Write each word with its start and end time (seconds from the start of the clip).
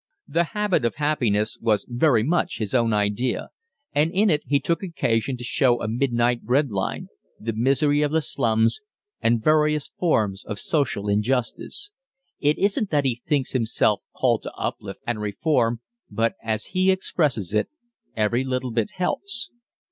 "The 0.27 0.45
Habit 0.55 0.83
of 0.83 0.95
Happiness" 0.95 1.59
was 1.61 1.85
very 1.87 2.23
much 2.23 2.57
his 2.57 2.73
own 2.73 2.91
idea, 2.91 3.49
and 3.93 4.09
in 4.09 4.31
it 4.31 4.41
he 4.47 4.59
took 4.59 4.81
occasion 4.81 5.37
to 5.37 5.43
show 5.43 5.79
a 5.79 5.87
midnight 5.87 6.41
bread 6.41 6.71
line, 6.71 7.09
the 7.39 7.53
misery 7.53 8.01
of 8.01 8.11
the 8.11 8.23
slums, 8.23 8.81
and 9.21 9.43
various 9.43 9.89
forms 9.89 10.43
of 10.43 10.57
social 10.57 11.07
injustice. 11.07 11.91
It 12.39 12.57
isn't 12.57 12.89
that 12.89 13.05
he 13.05 13.13
thinks 13.27 13.51
himself 13.51 14.01
called 14.17 14.41
to 14.41 14.53
uplift 14.53 15.01
and 15.05 15.21
reform, 15.21 15.81
but, 16.09 16.33
as 16.43 16.65
he 16.73 16.89
expresses 16.89 17.53
it, 17.53 17.69
"Every 18.17 18.43
little 18.43 18.71
bit 18.71 18.89
helps." 18.97 19.51